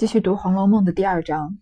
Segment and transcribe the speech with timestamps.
[0.00, 1.58] 继续读《红楼梦》的第二章。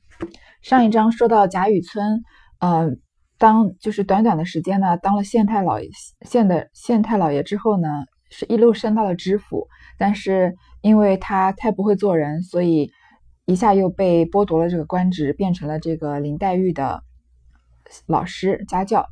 [0.62, 2.22] 上一章说到贾雨村，
[2.60, 2.88] 呃，
[3.36, 5.90] 当就是短短的时间呢，当了县太老爷
[6.20, 7.88] 县的县太老爷之后呢，
[8.30, 9.66] 是一路升到了知府。
[9.98, 12.92] 但是因为他太不会做人，所以
[13.44, 17.02] 一下又被剥夺了这个官职，变成了这个林黛玉的
[18.06, 19.04] 老师家教。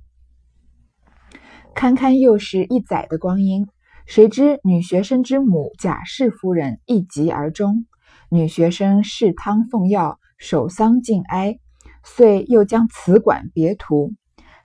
[1.75, 3.67] 堪堪又是一载的光阴，
[4.07, 7.87] 谁知女学生之母贾氏夫人一疾而终。
[8.29, 11.61] 女学生侍汤奉药，守丧尽哀，
[12.03, 14.15] 遂又将此馆别图。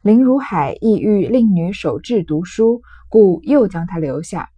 [0.02, 4.49] 林如海意欲令女守志读书，故又将她留下。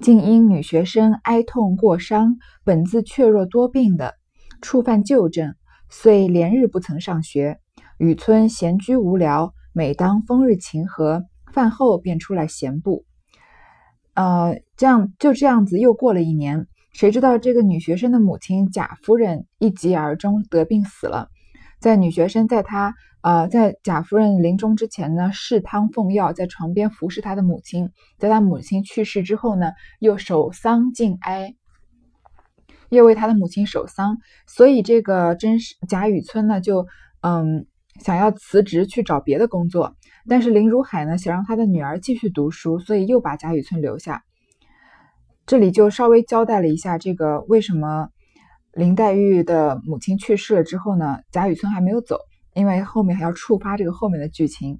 [0.00, 4.14] 竟因女学生哀痛过伤，本自怯弱多病的，
[4.60, 5.54] 触犯旧症，
[5.88, 7.60] 遂连日不曾上学。
[7.96, 13.04] 雨村闲居无聊，每当风日晴和，饭后便出来闲步。
[14.14, 16.66] 呃，这样就这样子又过了一年。
[16.92, 21.28] 谁知道这个女学生的母亲贾夫人一疾而终，得病死了。
[21.80, 27.90] 在女学生在她呃在贾夫人临终之前呢，侍汤奉药，在床边服侍她的母亲。
[28.18, 31.54] 在她母亲去世之后呢，又守丧尽哀，
[32.88, 34.16] 又为她的母亲守丧。
[34.48, 36.86] 所以这个真是贾雨村呢，就
[37.20, 37.66] 嗯
[38.00, 39.94] 想要辞职去找别的工作。
[40.26, 44.24] 但是林如海呢，想让他的女儿继续读书，所以又把贾雨村留下。
[45.48, 48.10] 这里就稍微交代了一下，这个为什么
[48.74, 52.18] 林黛玉的母亲去世了之后呢，贾雨村还没有走，
[52.52, 54.78] 因为后面还要触发这个后面的剧情。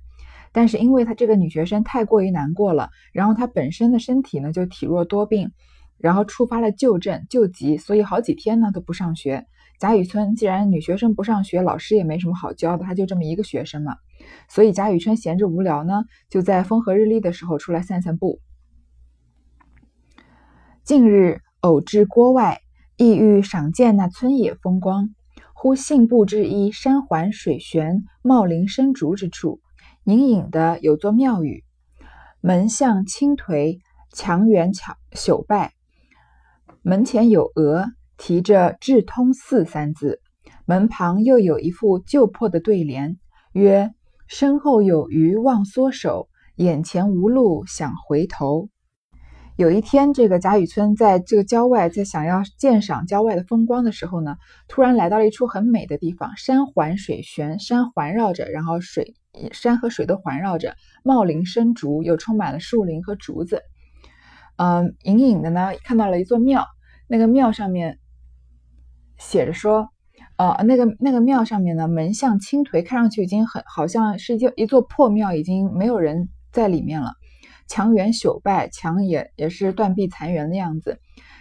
[0.52, 5.50] 但是因为她这个女学生太过于难过了，然后她本身的身体呢就体弱多病，
[5.96, 9.46] 然后触发了旧症旧疾，所以好几天呢都不上学。
[9.80, 13.96] 贾雨村既然女学生不上学，老师也没什么好教的，他就这么一个学生嘛，
[14.50, 18.38] 所以贾雨村闲着无聊呢，就在风和日丽的时候出来散散步。
[20.88, 22.62] 近日偶至郭外，
[22.96, 25.10] 意欲赏见那村野风光。
[25.52, 29.60] 忽信步之一山环水悬、茂林深竹之处，
[30.04, 31.62] 隐隐的有座庙宇，
[32.40, 33.80] 门向青颓，
[34.14, 35.74] 墙垣巧朽败。
[36.80, 37.84] 门前有额，
[38.16, 40.22] 题着“智通寺”三字。
[40.64, 43.18] 门旁又有一副旧破的对联，
[43.52, 43.92] 曰
[44.26, 48.70] ：“身后有余忘缩手，眼前无路想回头。”
[49.58, 54.36] 有一天，这个贾雨村在这个郊外，在想要鉴赏郊外的风光的时候呢，
[54.68, 59.16] 突然来到了一处很美的地方，山环水旋，山环绕着，然后水
[59.50, 63.62] 山和水都环绕着，茂林深竹，又充满了树林和竹子。
[64.58, 66.64] 嗯，隐隐的呢，看到了一座庙，
[67.08, 67.98] 那个庙上面
[69.18, 69.88] 写着说，
[70.36, 77.10] 呃，那个那个庙上面呢，门向青颓，看上去已经很好像是一一座破庙，已经没有人在里面了。
[77.68, 80.98] 墙垣朽败，墙也也是断壁残垣的样子。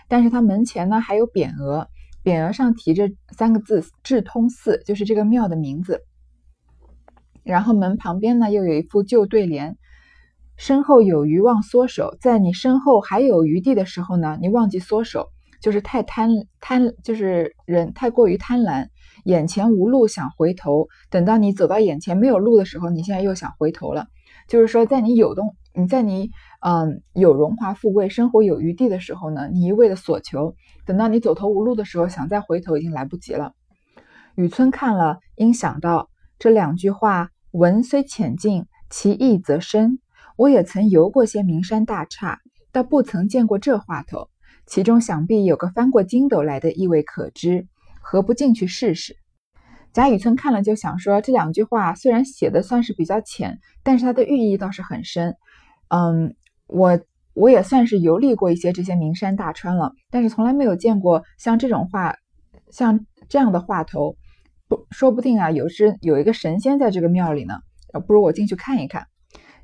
[0.07, 1.87] 但是它门前呢还有匾额，
[2.23, 6.01] 匾额上提着三个字“智通寺”，就是这个庙的名字。
[7.43, 9.77] 然后门旁边呢又有一副旧对联
[10.57, 15.29] ：“身后有余忘缩手。”在你身后还有余地的时候呢，你忘记缩手，
[15.61, 18.87] 就是太贪贪，就是人太过于贪婪。
[19.23, 24.07] 眼前无路想回头，等到你走到眼前没有路的时候，你现在又想回头了。
[24.47, 25.55] 就是说，在你有动。
[25.77, 30.55] 你在你嗯有荣华富贵、生活有余地的时候呢，你一味的所求，
[30.87, 33.53] 等到你走投无路的时候，想再回头已经来不及了。
[34.33, 39.99] 雨村看了，应想到这两句话，文虽浅近，其意则深。
[40.35, 42.39] 我也曾游过些名山大刹，
[42.71, 44.29] 倒不曾见过这话头，
[44.65, 47.67] 其中想必有个翻过筋斗来的意味可知，
[48.01, 49.15] 何不进去试试？
[49.93, 55.35] 贾雨村看了就想说，这两句话虽然写的算是比较浅，但是它的寓意倒是很深。
[55.89, 56.35] 嗯，
[56.67, 56.99] 我
[57.33, 62.15] 我也算是游历过一些这些名山大川了，但是从来没有见过像这种画，
[62.71, 64.15] 像这样的画头，
[64.67, 67.55] 不说不定啊，有是有一个神仙在这个庙里呢，
[68.05, 69.07] 不如我进去看一看。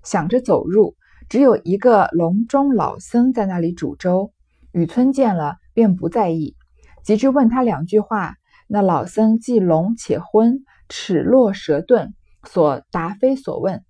[0.04, 0.96] 想着走入，
[1.30, 4.32] 只有一个笼中老僧在那里煮粥。
[4.74, 6.56] 雨村见了，便不在意，
[7.04, 8.36] 急至问他两句话，
[8.68, 13.84] 那老僧既聋且昏，齿落舌钝，所答非所问。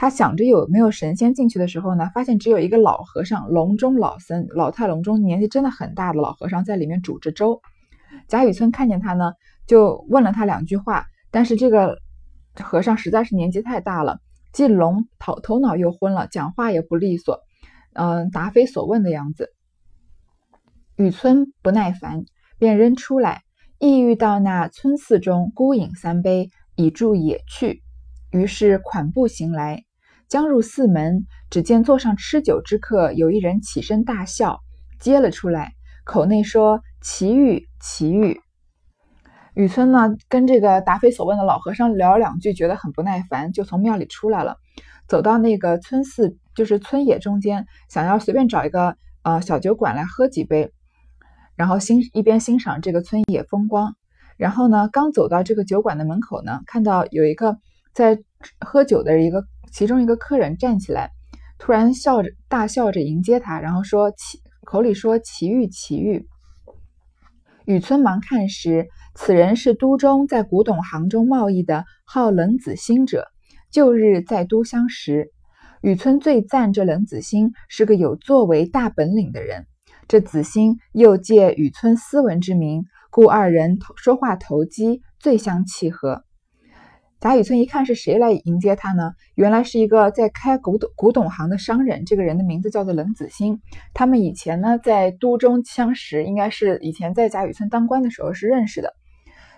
[0.00, 7.60] 他想着有没有神仙进去的时候呢，发现只有一个老和尚，笼中老僧，老态龙钟，年纪真的很大的老和尚在里面煮着粥。
[8.26, 9.34] 贾雨村看见他呢，
[9.66, 11.98] 就问了他两句话，但是这个
[12.54, 14.20] 和尚实在是年纪太大了，
[14.54, 17.38] 既聋头头脑又昏了，讲话也不利索，
[17.92, 19.52] 嗯，答非所问的样子。
[20.96, 22.24] 雨村不耐烦，
[22.58, 23.42] 便扔出来，
[23.78, 27.82] 意欲到那村寺中孤饮三杯，以助野趣。
[28.30, 29.84] 于是款步行来。
[30.30, 34.60] 将入寺门，只见座上吃酒之客有一人起身大笑，
[35.00, 35.72] 接了出来，
[36.04, 38.40] 口内说：“奇遇，奇遇。”
[39.54, 44.56] 雨村呢，跟这个答非所问的老和尚聊了两句，觉得很不耐烦，就从庙里出来了，
[45.08, 48.94] 走到那个村寺，就是村野中间，想要随便找一个
[49.24, 50.72] 呃小酒馆来喝几杯，
[51.56, 53.96] 然后欣一边欣赏这个村野风光。
[54.36, 57.56] 然后呢，刚走到这个酒馆的门口呢，看到有一个
[57.92, 58.20] 在
[58.60, 61.10] 喝酒的一个其中一个客人站起来，
[61.58, 66.26] 突然笑着大笑着迎接他，然后说奇口里说奇遇奇遇。
[67.66, 73.28] 雨村忙看时，此人是都中在古董行中贸易的号冷子兴者，
[73.70, 75.30] 旧日在都相识。
[75.80, 79.66] 雨村最赞这冷子兴是个有作为、大本领的人。
[80.08, 86.24] 这子兴又借雨村斯文之名，故二人说话投机，最相契合。
[87.20, 89.12] 贾雨村一看是谁来迎接他呢？
[89.34, 92.06] 原来是一个在开古董古董行的商人。
[92.06, 93.60] 这个人的名字叫做冷子兴。
[93.92, 98.94] 他们以前呢在都中相识，应该是以前在贾雨村当官的时候是认识的。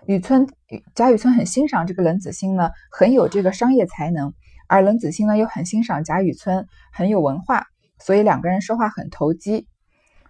[0.07, 0.49] 雨村
[0.97, 4.35] 贾雨村很欣赏这个冷子兴呢，很有这个商业才能，
[4.67, 7.67] 而冷子兴呢又很欣赏贾雨村很有文化，
[8.01, 9.69] 所以两个人说话很投机。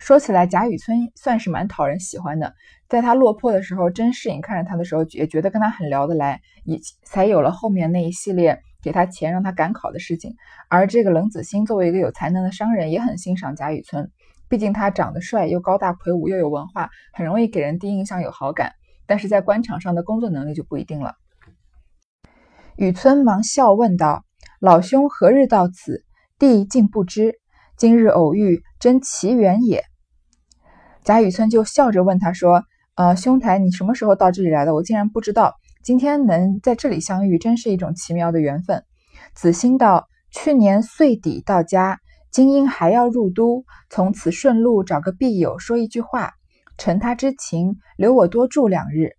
[0.02, 2.52] 说起来，贾雨村算是蛮讨人喜欢的。
[2.88, 10.34] 在他落魄的时候，甄士隐看着他的时候，也觉得跟他很聊得来，也才有了后面那一系列给他钱让他赶考的事情。
[10.68, 14.10] 而这个冷子兴作为一个有才能的商人，也很欣赏贾雨村，
[14.48, 18.72] 毕竟他长得帅，又高大魁梧，又有文化，很容易给人第一印象有好感。
[19.06, 21.14] 但是在官场上的工作能力就不一定了。
[22.74, 24.24] 雨村忙笑问道
[24.58, 26.04] ：“老兄何日到此？
[26.40, 27.38] 弟竟不知。
[27.76, 29.84] 今日偶遇，真奇缘也。”
[31.04, 32.62] 贾雨村就笑着问他说
[32.94, 34.72] ：“呃，兄台，你什么时候到这里来的？
[34.72, 35.56] 我竟然不知道。
[35.82, 38.84] 今天能在这里相遇，真是一种奇妙的缘分。”
[39.34, 41.98] 子兴道：“去年岁底到家，
[42.30, 46.34] 今因还要入都，从此顺路找个必友说一句话，
[46.78, 49.10] 承他之情，留我多住两日。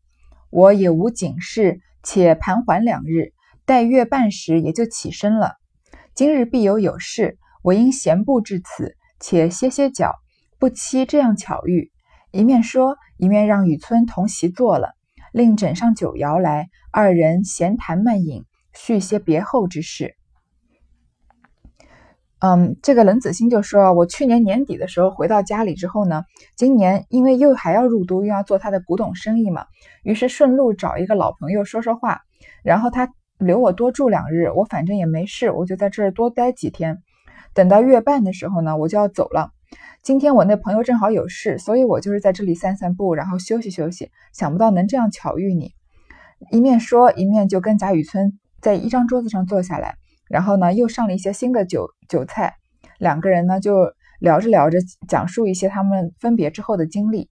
[0.51, 3.33] 我也无警事，且盘桓两日，
[3.65, 5.56] 待月半时也就起身了。
[6.15, 10.13] 今日必有有事，我应闲步至此，且歇歇脚。”
[10.63, 11.92] 不期这样巧遇，
[12.31, 14.94] 一面说，一面让雨村同席坐了，
[15.33, 20.15] 另枕上酒肴来，二人闲谈慢饮，叙些别后之事。
[22.39, 26.24] 嗯，这个冷子兴就说：“我去年年底的时候回到家里之后呢，
[26.56, 29.66] 今年因为又还要入都，又要做他的古董生意嘛，
[30.01, 32.21] 于是顺路找一个老朋友说说话，
[32.63, 37.00] 然后他留我多住两日，我反正也没事，我就在这儿多待几天。
[37.54, 39.51] 等到月半的时候呢，我就要走了。”
[40.01, 44.11] 今天我那朋友正好有事，所以我就是在这里散散步，然后休息休息。
[44.33, 45.71] 想不到能这样巧遇你，
[46.51, 49.95] 一面说一面就跟贾雨村在一张桌子上坐下来，
[50.27, 52.55] 然后呢又上了一些新的酒酒菜，
[52.99, 54.77] 两个人呢就聊着聊着，
[55.07, 57.29] 讲述一些他们分别之后的经历。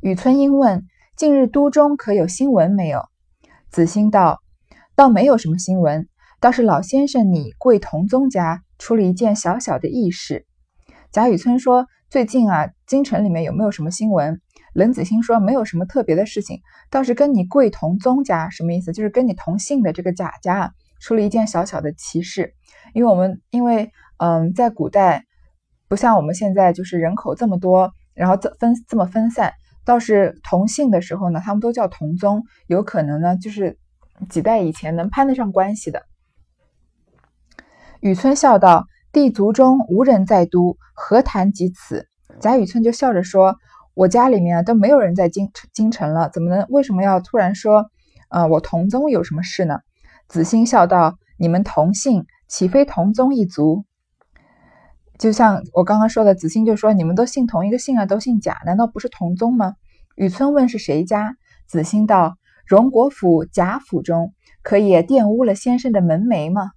[0.00, 0.84] 雨村因问
[1.16, 3.02] ：“近日都中可有新闻没有？”
[3.70, 4.40] 子兴道
[4.94, 6.06] ：“倒没有什么新闻，
[6.38, 10.44] 倒是老先生你贵同宗家出了一件小小的异事。”
[11.10, 14.40] 贾雨村说：“最近啊，京城里面有没有什么新闻？”
[14.74, 16.60] 冷子兴说：“没有什么特别的事情，
[16.90, 18.92] 倒是跟你贵同宗家什么意思？
[18.92, 22.52] 就是跟你同姓的这个贾家出了一件小小的奇事。
[22.92, 25.24] 因为我们因为嗯，在古代
[25.88, 29.54] 不像我们现在就是人口这么多，然后这分这么分散，
[29.86, 33.78] 倒是同姓的时候呢，他们都叫同宗，有可能呢就是
[34.28, 36.02] 几代以前能攀得上关系的。”
[38.00, 38.84] 雨村笑道。
[39.10, 42.06] 地族中无人在都，何谈及此？
[42.40, 43.56] 贾雨村就笑着说
[43.94, 46.66] ：“我家里面都没有人在京京城了，怎么能？
[46.68, 47.86] 为什么要突然说，
[48.28, 49.78] 呃，我同宗有什么事呢？”
[50.28, 53.84] 子兴笑道：“你们同姓，岂非同宗一族？
[55.18, 59.74] 就像我刚刚说的，子兴就说：你们都姓同一个姓啊，都姓贾，难道不是同宗吗？”
[60.16, 61.34] 雨村问是谁家，
[61.66, 62.36] 子兴道
[62.66, 66.72] ：“荣国府贾府中，可也玷污了先生的门楣吗？”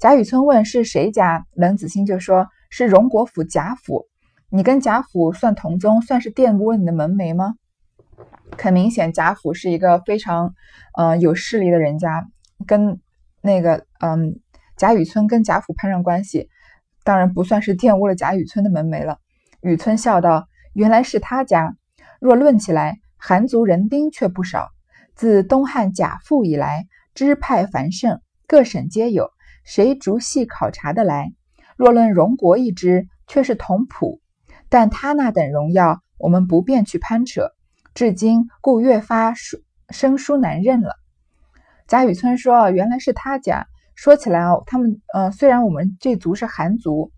[0.00, 4.06] 贾雨村问是谁家，冷子兴就说是荣国府贾府。
[4.48, 7.56] 你跟贾府算同宗，算是玷污了你的门楣吗？
[8.56, 10.54] 很明显，贾府是一个非常，
[10.96, 12.26] 呃，有势力的人家，
[12.66, 12.98] 跟
[13.42, 14.40] 那个，嗯，
[14.78, 16.48] 贾雨村跟贾府攀上关系，
[17.04, 19.18] 当然不算是玷污了贾雨村的门楣了。
[19.60, 21.76] 雨村笑道：“原来是他家。
[22.20, 24.70] 若论起来，韩族人丁却不少。
[25.14, 29.30] 自东汉贾复以来，支派繁盛，各省皆有。”
[29.64, 31.32] 谁逐细考察的来？
[31.76, 34.20] 若论荣国一支，却是同谱，
[34.68, 37.50] 但他那等荣耀，我们不便去攀扯。
[37.94, 39.34] 至今，故越发
[39.88, 40.96] 生疏难认了。
[41.86, 43.66] 贾雨村说：“原来是他家。
[43.94, 47.12] 说起来哦，他们呃，虽然我们这族是韩族，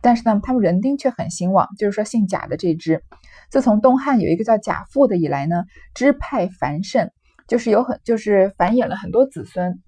[0.00, 3.02] 但是呢，他们人丁却很兴旺，就是说姓贾的这支，
[3.48, 5.64] 自从东汉有一个叫贾父的以来呢，
[5.94, 7.10] 支派繁盛，
[7.46, 9.80] 就是有很就是繁衍了很多子孙。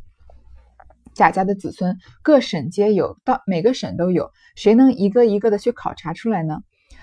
[1.17, 6.61] 贾家的子孙各省皆有，到每个省都有，谁能一个一个的去考察出来呢？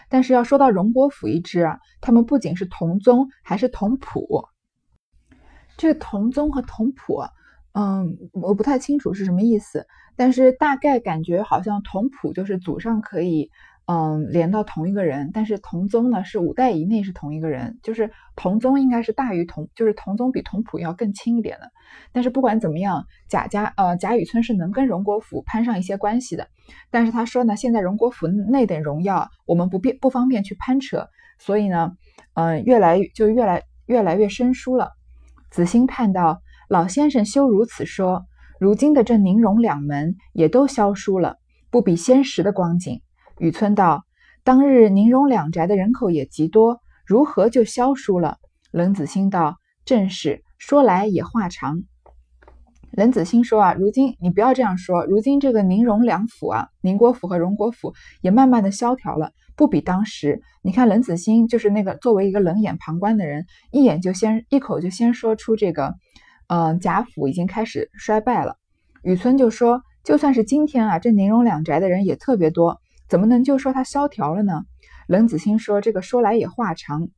[0.07, 4.45] 但是要说到荣国府一支啊，他们不仅是同宗，还是同谱。
[5.77, 7.23] 这个同宗和同谱，
[7.73, 13.49] 嗯，我不太清楚是什么意思，但是大概感觉好像同谱就是祖上可以。
[13.85, 21.69] 嗯，连到同一个人，但是同宗呢是五代以内是同一个人，就是同宗应该是大于同，就是同宗比同谱要更亲一点的。
[22.13, 26.47] 但是不管怎么样，贾家呃贾雨村是能跟荣国府攀上一些关系的。
[26.91, 31.91] 但是他说呢，现在荣国府那点荣耀，我们不便不方便去攀扯，所以呢，
[32.35, 34.91] 嗯，越来就越来越来越生疏了。
[35.51, 38.25] 子兴叹道：“老先生休如此说，
[38.61, 41.35] 如今的这宁荣两门也都消疏了，
[41.69, 43.01] 不比先时的光景。”
[43.43, 44.05] 雨村道
[44.45, 48.37] ：“当日宁荣两宅的人口也极多，如何就消疏了？”
[48.71, 51.83] 冷子兴道：“正是，说来也话长。”
[52.91, 60.41] 冷子兴说：“啊，如今你不要这样说，如今这个宁荣两府啊，宁国府和荣国府也慢慢的萧条了，不比当时。
[60.61, 65.95] 你看冷子兴就是那个作为一个冷眼旁观的人，一眼就先一口就先说出这个，
[66.47, 68.55] 嗯，贾府已经开始衰败了。”
[69.03, 74.63] 雨村就说：“就算是今天啊，这宁荣两宅的人也特别多。”怎么能就说它萧条了呢？
[75.07, 77.09] 冷子兴说：“这个说来也话长。”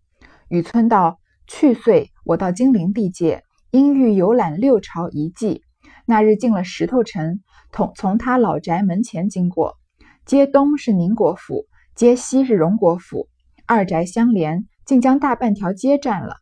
[0.49, 5.61] 雨村道：“去岁我到金陵地界，因欲游览六朝遗迹。
[6.05, 9.75] 那日进了石头城，同从他老宅门前经过，
[10.25, 13.27] 街东是宁国府，街西是荣国府，
[13.67, 16.37] 二宅相连，竟将大半条街占了。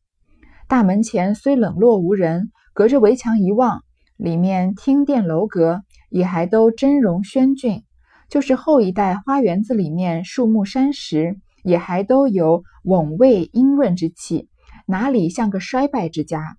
[0.68, 3.84] 大门前虽冷落无人，隔着围墙一望，
[4.18, 7.84] 里面厅殿楼阁也还都峥嵘轩峻。”
[8.30, 14.50] 就是后一代花园子里面树木山石也还都有稳卫阴润之气，
[14.86, 16.58] 哪里像个衰败之家？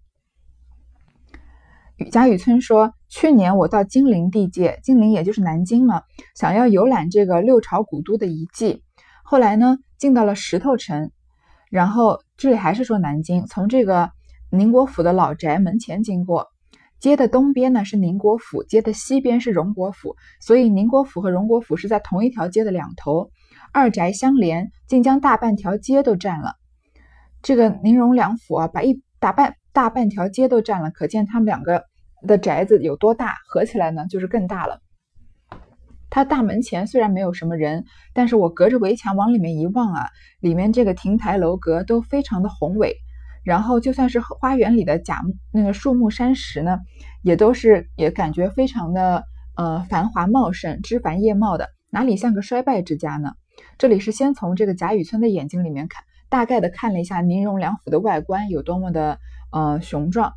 [2.11, 6.02] 贾雨村说：“去年我到金陵地界，金陵也就是南京嘛，
[6.35, 8.83] 想要游览这个六朝古都的遗迹。
[9.23, 11.12] 后来呢，进到了石头城，
[11.71, 14.11] 然后这里还是说南京，从这个
[14.50, 16.49] 宁国府的老宅门前经过。”
[17.04, 23.28] 街的东边呢是宁国府，街的西边是荣国府，所以宁国府和荣国府是在同一条街的两头，
[23.75, 26.54] 二宅相连，竟将大半条街都占了。
[27.42, 31.84] 这个宁荣两府啊，把一大半大半条街都占了，可见他们两个
[32.26, 34.80] 的宅子有多大，合起来呢就是更大了。
[36.08, 37.84] 他大门前虽然没有什么人，
[38.14, 40.06] 但是我隔着围墙往里面一望啊，
[40.40, 42.96] 里面这个亭台楼阁都非常的宏伟。
[43.45, 45.21] 然后就算是花园里的假
[45.53, 46.81] 那个树木山石呢，
[47.23, 49.25] 也都是也感觉非常的
[49.55, 53.33] 呃繁华茂盛，枝繁叶茂的，哪里像个衰败之家呢？
[53.79, 59.19] 这里是先从这个贾雨村的眼睛里面看，大概的看了一下宁荣两府的外观有多么的
[59.53, 60.33] 呃雄壮。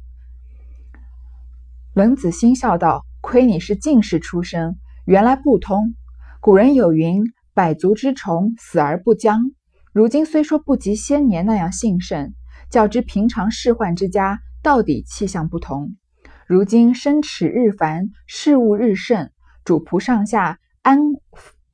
[1.96, 5.96] 冷子兴笑道：“亏你是进士出身，原来不通。
[6.42, 7.24] 古人有云：
[7.56, 9.52] 百足之虫，死而不僵。
[9.94, 12.34] 如今虽说不及先年那样兴盛。”
[12.70, 15.96] 较之平常世宦之家，到底气象不同。
[16.46, 19.30] 如今生齿日繁，事务日盛，
[19.64, 21.00] 主仆上下安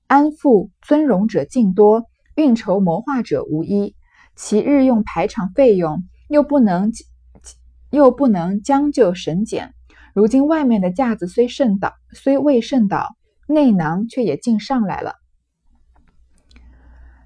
[0.08, 3.96] 安富尊荣者尽多，运筹谋划者无一。
[4.36, 6.92] 其日用排场费用，又不能
[7.92, 9.74] 又不能将就省俭。
[10.16, 13.16] 如今外面的架子虽甚倒，虽未甚倒，
[13.48, 15.16] 内囊却也尽上来了。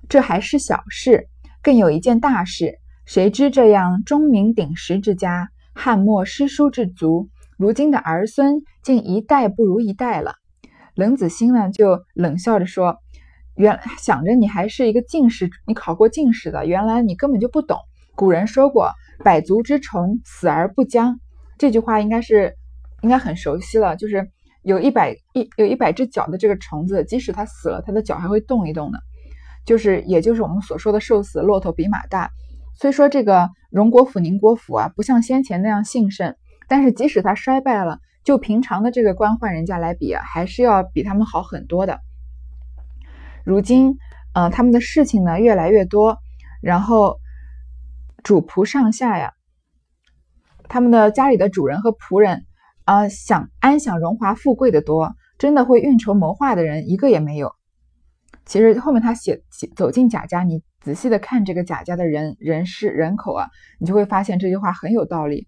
[0.10, 1.28] 这还是小事，
[1.62, 2.78] 更有一件大事。
[3.08, 10.34] 谁知这样钟鸣鼎食之家，汉末诗书之族，如今的儿孙竟一代不如一代了。
[10.94, 12.98] 冷子兴呢，就冷笑着说
[13.56, 17.78] ：“原想着你还是一个进士，你考过进士的，原来你根本就不懂。
[18.14, 18.92] 古人说过
[19.24, 21.18] ‘百足之虫，死而不僵’，
[21.58, 22.56] 这句话应该是
[23.04, 23.96] 应该很熟悉了。
[23.96, 24.30] 就是
[24.64, 29.00] 有一百一有一百只脚的这个虫子，即使它死了，它的脚还会动一动的。
[29.66, 32.30] 就是也就是我们所说的‘瘦死骆驼比马大’。”
[32.80, 36.36] 虽说这个荣国府、宁国府啊，不像先前那样兴盛，
[36.68, 42.00] 但是即使它衰败了，就平常的这个官宦人家来比啊，还是要比他们好很多的。
[43.44, 43.98] 如今，
[44.34, 46.20] 呃，他们的事情呢越来越多，
[46.62, 47.18] 然后
[48.22, 49.34] 主仆上下呀，
[50.70, 52.46] 他们的家里的主人和仆人
[52.86, 57.57] 啊，想安享荣华富贵的多，真的会运筹谋划的人一个也没有。
[58.48, 60.64] 其实后面他写写走进贾家，你。
[60.80, 65.46] 仔细的看这个贾家的人人事人口啊，你就会发现这句话很有道理。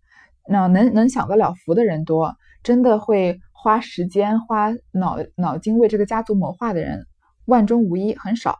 [0.49, 7.05] 那能能享得了福的人多，真的会花时间花脑脑筋为这个家族谋划的人
[7.45, 8.59] 万中无一，很少。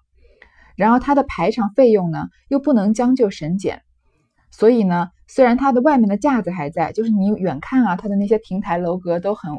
[0.78, 3.82] 然后他的排场费用呢，又不能将就省俭，
[4.50, 9.52] 所以呢，虽然它的外面的架子还在，就是你远看啊，它的那些亭台楼阁都很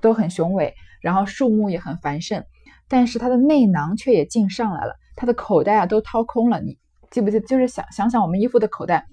[0.00, 2.44] 都很雄伟，然后树木也很繁盛，
[2.92, 6.60] 但是他的内囊却也进上来了，他的口袋啊都掏空了。
[6.60, 6.76] 你
[7.10, 7.40] 记不记？
[7.40, 9.06] 就是想想想我们衣服的口袋，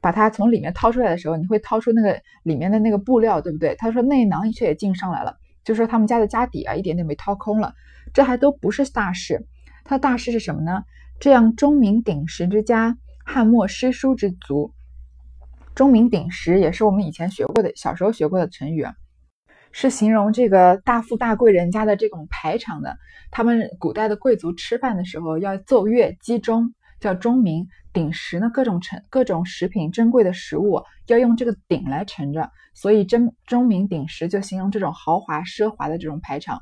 [0.00, 3.74] 把它从里面掏出来的时候，你会掏出那个里面的那个布料，对不对？
[3.74, 7.74] 他说内囊却也进上来了，就说他们家的家底啊一点点被掏空了，
[8.14, 9.44] 这还都不是大事。
[9.82, 10.84] 他大事是什么呢？
[11.18, 14.72] 这样钟鸣鼎食之家，汉末诗书之族。
[15.74, 18.86] 钟鸣鼎食也是我们以前学过的，小时候学过的成语，
[19.78, 22.96] 是形容这个大富大贵人家的这种排场的。
[23.30, 27.66] 他们古代的贵族吃饭的时候要奏乐击钟，叫钟鸣。
[27.92, 36.60] 鼎食呢，各种盛各种食品珍贵的食物要用这个鼎来盛着，所以钟钟鸣鼎食就形容这种豪华奢华的这种排场。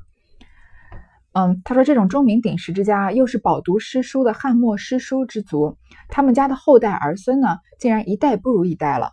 [1.35, 5.78] 嗯，他说这种钟鸣鼎食之家，又是饱读诗书的汉末诗书之族，
[6.09, 9.11] 他们家的后代儿孙呢，竟然一代不如一代了。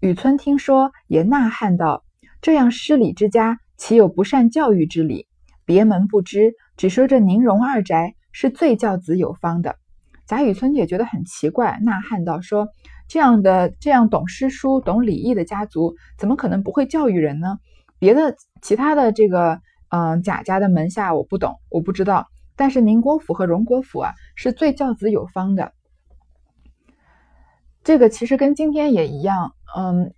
[0.00, 2.01] 雨村听说，也呐喊道
[2.42, 5.26] ：“这样失礼之家，岂有不善教育之理？
[5.64, 9.76] 别门不知，只说这宁荣二宅是最教子有方的。”
[10.28, 12.68] 贾雨村也觉得很奇怪，呐喊道：“说
[13.08, 17.58] 这样的这样懂诗书、懂礼义的家族，怎么可能不会教育人呢？
[17.98, 19.62] 别的其他的这个。”
[19.94, 22.26] 嗯，贾家的门下我不懂，我不知道。
[22.56, 25.74] 但是宁国府和荣国府啊，是最教子有方的。
[27.84, 30.14] 这个其实跟今天也一样，嗯，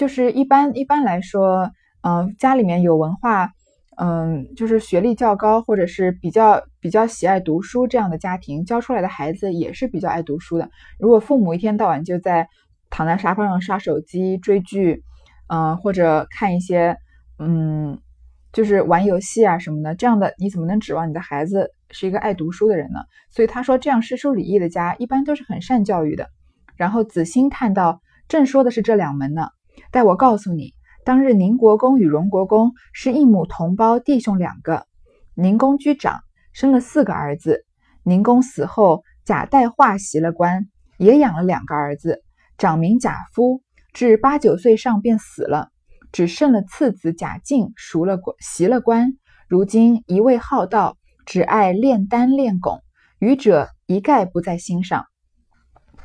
[0.00, 3.52] 就是一般一般来说，嗯，家里面有文化，
[3.98, 10.70] 嗯，就是学历较高或者是比较比较喜爱读书这样的家庭，教出来的孩子也是比较爱读书的。
[10.98, 12.48] 如果父母一天到晚就在
[12.88, 15.02] 躺在沙发上刷手机、追剧，
[15.48, 16.96] 嗯，或者看一些，
[17.38, 18.00] 嗯。
[18.52, 22.98] 就是玩游戏啊什么的，这样的你怎么能指望你的孩子是一个爱读书的人呢？
[23.30, 26.30] 所以他说，这样诗书礼义的家一般都是很善教育的。
[26.74, 29.50] 然后子欣看到：“正说的是这两门呢。
[29.90, 30.74] 待我告诉你，
[31.04, 34.86] 当日宁国公与荣国公是一母同胞弟兄两个。
[35.34, 36.20] 宁公居长，
[36.52, 37.64] 生了四个儿子。
[38.04, 42.22] 宁公死后，贾代化袭了官，也养了两个儿子。
[42.56, 45.70] 长名贾夫，至八九岁上便死了。”
[46.12, 49.12] 只剩了次子贾敬赎了官，袭了官。
[49.48, 52.80] 如今一味好道，只爱炼丹炼汞，
[53.20, 55.04] 愚者一概不在心上。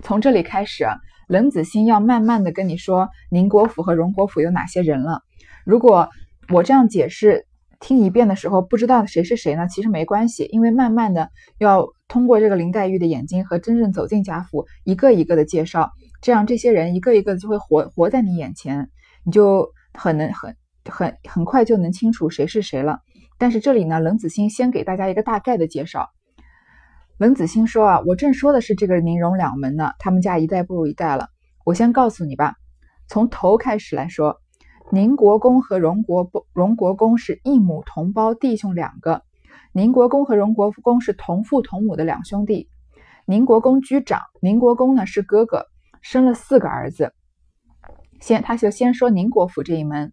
[0.02, 0.86] 从这里开始，
[1.28, 5.22] 冷子兴要慢慢的跟你说宁国府和荣国府有哪些人了。
[5.66, 6.10] 如果
[6.50, 7.46] 我这样解释，
[7.80, 9.68] 听一遍的时候不知道谁是谁呢？
[9.68, 18.90] 其实没关系，因为慢慢的要通过这个林黛玉的眼睛和真正走进贾府，一个一个的介绍，这样这些人一个一个的就会活活在你眼前，
[19.24, 19.70] 你就。
[19.98, 23.00] 很能很很很快就能清楚谁是谁了。
[23.38, 26.10] 但是这里呢，冷子兴先给大家一个大概的介绍。
[27.17, 31.30] 冷子兴说啊，我正说的是这个宁荣两门呢，他们家一代不如一代了。
[31.63, 32.56] 我先告诉你吧，
[33.08, 34.41] 从头开始来说，
[34.91, 39.21] 宁国公和荣国荣国公是一母同胞弟兄两个。
[39.71, 42.67] 宁国公和荣国公是同父同母的两兄弟。
[43.25, 45.67] 宁国公居长，宁国公呢是哥哥，
[46.01, 47.13] 生了四个儿子。
[48.19, 50.12] 先，他就先说宁国府这一门，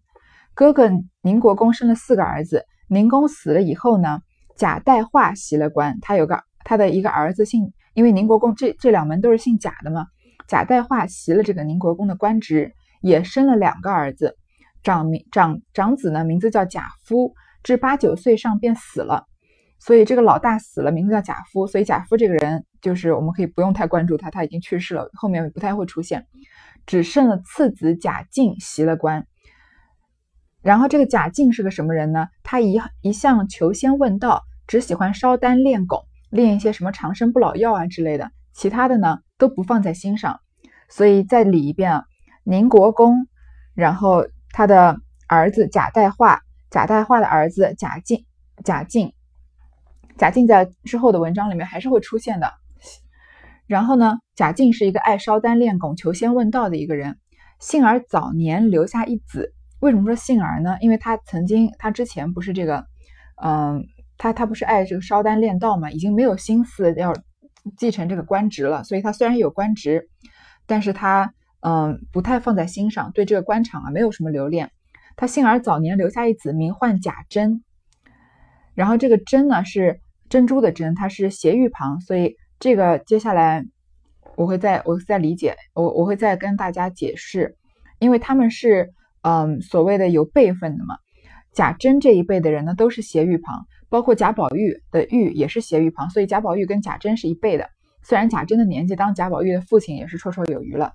[0.53, 0.89] 哥哥
[1.21, 2.63] 宁国公生了四个儿子。
[2.87, 4.21] 宁公死了以后呢，
[4.55, 10.07] 贾代化袭了官，他有个他的一个儿子姓，因为宁国公这这两门都是姓贾的嘛。
[10.47, 14.37] 贾代化袭了这个宁国公的官职，也生了两个儿子。
[14.83, 19.25] 长名长长子呢，名字叫贾夫，至八九岁上便死了。
[19.79, 21.67] 所以这个老大死了，名字叫贾夫。
[21.67, 26.25] 所以贾夫这个人，就是我们可以不用太关注他，他已经去世了，后面不太会出现。
[26.85, 29.25] 只剩了次子贾敬袭了官，
[30.61, 32.27] 然后这个贾敬是个什么人呢？
[32.43, 40.39] 他一一向求仙问道，只喜欢烧丹炼汞，练一些什么长生不老药啊之类的，其他的呢都不放在心上。
[40.89, 42.05] 所以再理一遍啊，
[42.43, 43.27] 宁国公，
[43.73, 48.25] 然后他的儿子贾代化，贾代化的儿子贾敬，
[48.63, 49.13] 贾敬，
[50.17, 52.51] 贾敬在之后的文章里面还是会出现的。
[53.65, 57.17] 然后呢，贾敬是一个爱烧丹炼汞、求仙问道的一个人。
[57.59, 59.53] 幸而早年留下一子。
[59.79, 60.77] 为什么说幸而呢？
[60.81, 62.85] 因为他曾经，他之前不是这个，
[63.41, 63.85] 嗯，
[64.23, 67.13] 他他不是爱这个烧丹炼道嘛，已经没有心思要
[67.75, 68.81] 继承这个官职了。
[68.85, 70.07] 所以他虽然有官职，
[70.65, 74.71] 但是他嗯不太放在心上，对这个官场啊没有什么留恋。
[75.17, 77.63] 他幸而早年留下一子，名唤贾珍。
[78.73, 82.37] 然后这个珍呢是珍珠的珍，它是斜玉旁，所以。
[82.59, 83.65] 这个接下来
[84.37, 87.57] 我会再我再理解我我会再跟大家解释，
[87.99, 90.95] 因为他们是嗯所谓的有辈分的嘛。
[91.51, 97.69] 贾珍这一辈的人呢都是斜玉旁，包括贾宝玉的玉也是斜玉旁，所以贾宝玉跟贾珍是一辈的。
[98.01, 100.93] 虽然贾珍的年纪当贾宝玉的父亲也是绰绰有余了，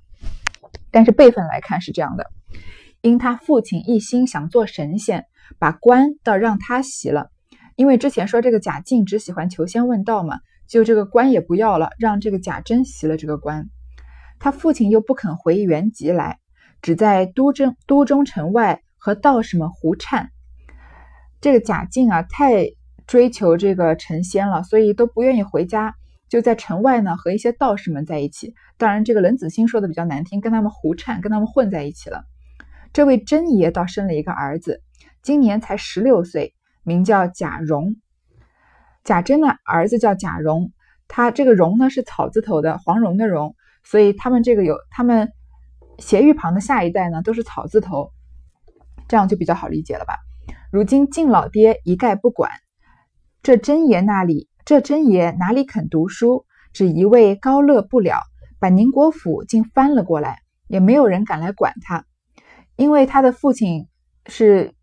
[0.90, 2.26] 但是辈分来看是这样的。
[3.00, 5.26] 因他父亲一心想做神仙，
[5.61, 7.30] 把官倒让他袭了。
[7.76, 13.68] 因为之前说这个贾敬只喜欢求仙问道嘛，就这个官也不要了，让这个贾珍袭了这个官。
[14.40, 16.40] 他父亲又不肯回原籍来，
[16.82, 20.30] 只在都中都中城外和道士们胡颤。
[21.40, 22.64] 这个贾敬啊，太
[23.08, 25.96] 追求这个成仙了，所以都不愿意回家，
[26.28, 28.54] 就在城外呢和一些道士们在一起。
[28.76, 32.24] 当然，这个冷子兴说的比较难听，跟他们胡颤，跟他们混在一起了。
[32.92, 34.82] 这位真爷倒生了一个儿子，
[35.22, 37.96] 今年才十六岁，名叫贾蓉。
[39.04, 40.70] 贾珍的儿子叫贾蓉，
[41.08, 45.32] 他这个蓉呢是草字头的，黄蓉的蓉，所以他们这个有他们
[45.98, 48.12] 斜玉旁的下一代呢都是草字头，
[49.08, 50.18] 这样就比较好理解了吧。
[50.70, 52.50] 如今敬老爹一概不管，
[53.42, 58.20] 这真爷那里，这真爷哪里肯读书，只一味高乐不了，
[58.59, 62.05] 把宁国府竟翻了过来，也没有人敢来管他，
[62.77, 63.87] 因为他的父亲
[64.27, 64.74] 是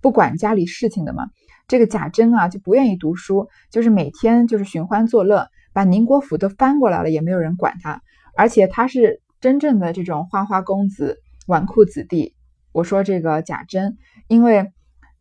[0.00, 1.24] 不管家里事情的嘛。
[1.66, 8.02] 这个贾珍啊就不愿意读书，就是每天就是寻欢作乐，把宁国府都翻过来了，也没有人管他，
[8.36, 12.34] 而且他是真正的这种花花公子、纨绔子弟。
[12.70, 13.96] 我说这个贾珍，
[14.28, 14.70] 因为。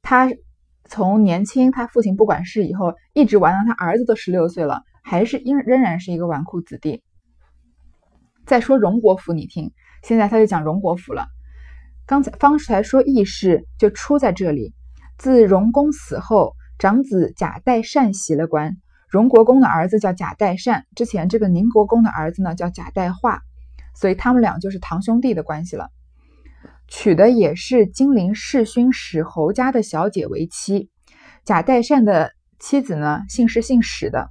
[0.06, 0.30] 他
[0.90, 7.02] 从年轻，他父亲不管事以后，一直玩到他儿子都十六岁了，还是仍仍然是一个纨绔子弟。
[8.46, 9.72] 再说荣国府，你听，
[10.04, 11.28] 现在他就讲荣国府了。
[12.06, 14.74] 刚才方才说义事就出在这里。
[15.18, 18.76] 自荣公死后，长子贾代善袭了官。
[19.08, 23.42] 荣国公的儿子叫贾代善，之前这个宁国公的儿子呢叫贾代化，
[23.96, 25.90] 所以他们俩就是堂兄弟的关系了。
[26.96, 30.92] 娶的也是金陵世勋史侯家的小姐为妻，
[31.44, 34.30] 贾代善的妻子呢，姓是姓史的，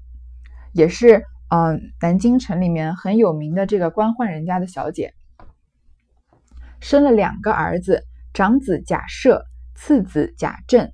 [0.73, 5.13] 也是嗯南京城里面很有名的这个官宦人家的小姐，
[6.79, 9.43] 生了两个儿子，长子贾赦，
[9.75, 10.93] 次子贾政。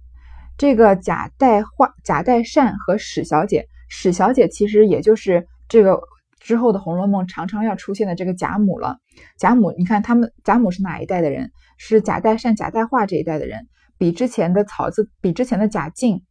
[0.57, 6.00] 这个贾代化、贾代善和史小姐，史小姐其实也就是这个。
[6.40, 8.98] 之后的《红楼梦》常常要出现的这个贾母了。
[9.37, 11.51] 贾母，你看他们贾母是哪一代的人？
[11.77, 16.24] 是贾代善、贾代化这一代的人，比之前的曹字，比之前的贾敬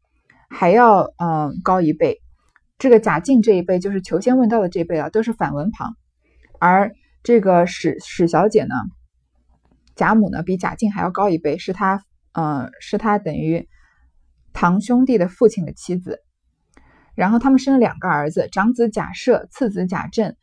[0.50, 2.22] 还要嗯高一辈。
[2.78, 5.96] 这个贾敬这一辈就是求仙问道的这一辈啊，都是反文旁。
[6.60, 6.92] 而
[7.24, 8.76] 这个史史小姐呢，
[9.96, 13.68] 贾母呢比贾敬还要高一辈，是他嗯是他等于
[14.54, 16.24] 堂兄弟的父亲的妻子。
[17.18, 20.36] 然后他们生了两个儿子，长子贾赦，次子贾政，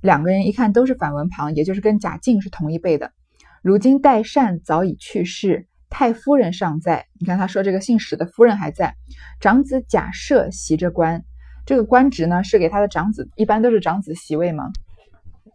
[0.00, 3.12] 两个人一看都是反文旁，也就是跟贾敬是同一辈的。
[3.60, 7.04] 如今代善早已去世，太夫人尚在。
[7.20, 8.94] 你看他说这个姓史的夫人还在，
[9.40, 11.22] 长子贾赦袭着官，
[11.66, 14.70] 这个官职呢是给他的长子，一般都是长子袭位嘛，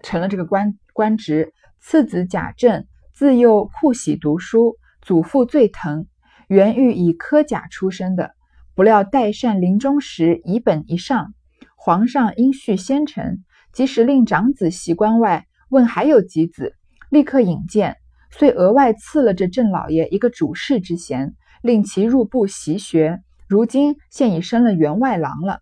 [0.04, 1.52] 成了这个官官职。
[1.80, 6.06] 次子贾政自幼酷喜读书，祖父最疼，
[6.48, 8.37] 原欲以科甲出身的。
[8.78, 11.34] 不料代善临终时遗本一上，
[11.76, 16.76] 皇上因续先臣，即使令长子袭官外，问还有几子，
[17.10, 17.96] 立刻引荐，
[18.30, 23.20] 遂额外赐了这郑老爷一个主事之衔，令其入部习学。
[23.48, 25.62] 如今现已升了员外郎了。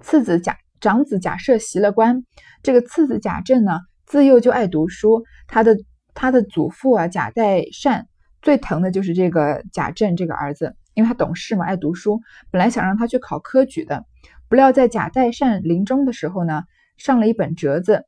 [0.00, 2.22] 次子贾长子贾赦袭了官，
[2.62, 5.76] 这个次子贾政呢，自幼就爱读书，他的
[6.14, 8.06] 他的祖父啊贾代善
[8.42, 10.76] 最疼的就是这个贾政这个儿子。
[10.94, 14.04] 因为他懂事嘛，爱读书，本来想让他去考科举的，
[14.48, 16.64] 不料在贾代善临终的时候呢，
[16.96, 18.04] 上了一本折子，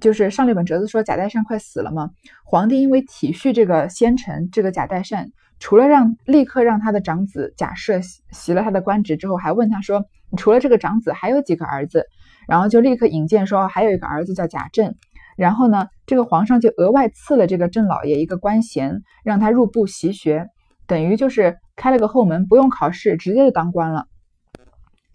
[0.00, 2.10] 就是上了一本折子，说贾代善快死了嘛。
[2.44, 12.06] 皇帝因为体恤这个先臣，这个贾代善，除了让立刻让他的长子贾赦袭了他的官职之后，还问他说：“你除了这个长子，还有几个儿子？”
[12.46, 14.94] 然后就立刻引荐说还有一个儿子叫贾政。
[15.36, 20.48] 然后呢，这个皇上就额外赐了这个郑老爷一个官衔，让他入部习学。
[20.86, 24.06] 等于就是开了个后门，不用考试，直接就当官了。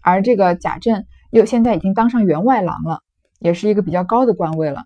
[0.02, 3.02] 而这个贾政又现在已经当上员外郎了，
[3.38, 4.84] 也是一个比较高的官位了。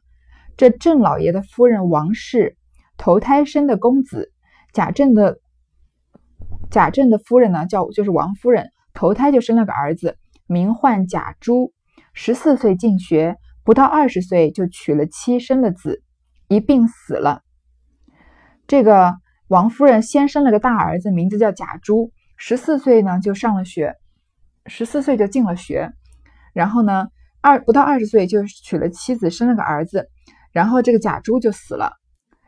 [0.56, 2.56] 这郑老爷的夫人王氏
[2.96, 4.32] 投胎生的公子，
[4.72, 5.38] 贾政的
[6.70, 11.72] 贾政的夫人呢叫就是王夫人，投胎就生了个儿子，名唤贾珠。
[12.12, 16.02] 十四岁进学，不到二十岁就娶了妻，生了子，
[16.48, 17.42] 一病死了。
[18.66, 19.16] 这个。
[19.48, 23.94] 王夫人先生了个大儿子，名字叫贾珠，十四岁呢就上了学，
[24.66, 25.92] 十四岁就进了学，
[26.52, 27.08] 然后呢
[27.40, 30.08] 二不到二十岁就娶了妻子，生了个儿子，
[30.52, 31.92] 然后这个贾珠就死了。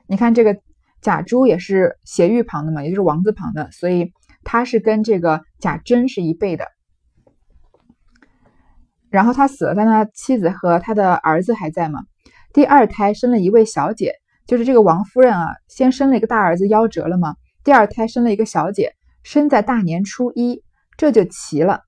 [0.07, 0.57] 你看这个
[1.03, 6.67] 贾珠也是斜玉旁的嘛，也就是王字旁的，所以他是跟这个贾珍是一辈的。
[9.11, 12.01] 然后他死了，但他妻子和他的儿子还在吗？
[12.53, 14.15] 第二胎生了一位小姐，
[14.47, 20.63] 就是这个王夫人啊，先生了一个大儿子夭折了嘛，第二胎生了一个小姐，生在大年初一，
[20.97, 21.83] 这就齐了。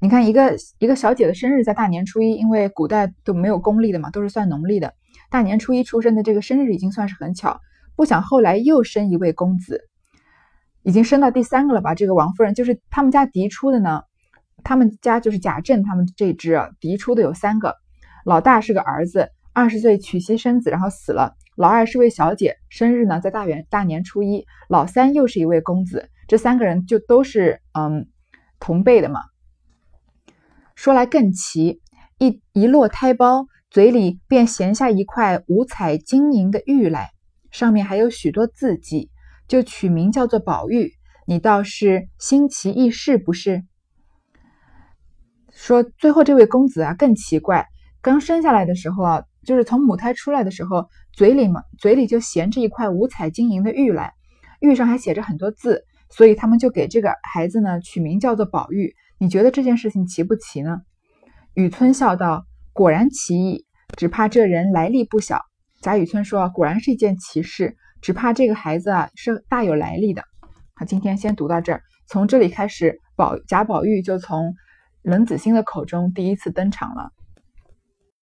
[0.00, 4.94] 你看，一个一个小姐的生日在大年初一，因为古代都没有公历的嘛，都是算农历的。
[5.30, 7.60] 大年初一出生的这个生日已经算是很巧，
[7.96, 9.88] 不想后来又生一位公子，
[10.82, 11.94] 已经生到第三个了吧？
[11.94, 14.02] 这个王夫人就是他们家嫡出的呢。
[14.62, 17.76] 他们家就是贾政他们这支啊，嫡出的有三个，
[18.26, 28.08] 老大是个儿子，二十岁娶妻生子，然后死了；老二是位小姐，生日呢在大元大年初一；老三又是一位公子，这三个人就都是嗯
[28.58, 29.20] 同辈的嘛。
[30.74, 31.82] 说来更奇，
[32.16, 37.10] 一一落胎包，嘴里便衔下一块五彩晶莹的玉来，
[37.50, 39.10] 上面还有许多字迹，
[39.46, 40.94] 就取名叫做宝玉。
[41.26, 43.64] 你倒是新奇异事不是？
[45.52, 47.66] 说最后这位公子啊更奇怪，
[48.00, 54.14] 刚生下来的时候啊，就是从母胎出来的时候，嘴里嘛嘴里就衔着一块五彩晶莹的玉来，
[54.60, 58.94] 玉上还写着很多字，所以他们就给这个孩子呢取名叫做宝玉。
[59.18, 60.80] 你觉得这件事情奇不奇呢？
[61.54, 65.40] 雨村笑道：“果然奇异，只怕这人来历不小。”
[65.82, 70.22] 贾雨村说：“果然是一件奇事，只怕这个孩子啊是大有来历的。”
[70.74, 74.54] 好，今天先读到这儿，从这里开始，宝贾宝玉就从。
[75.02, 77.10] 冷子兴的口中第一次登场了。